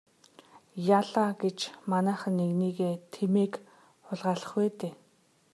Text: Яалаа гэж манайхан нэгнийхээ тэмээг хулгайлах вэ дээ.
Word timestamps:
Яалаа 0.97 1.31
гэж 1.43 1.59
манайхан 1.91 2.33
нэгнийхээ 2.39 2.93
тэмээг 3.13 3.53
хулгайлах 4.05 4.53
вэ 4.57 4.65
дээ. 4.79 4.93